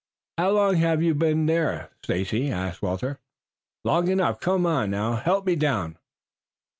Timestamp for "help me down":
4.65-5.99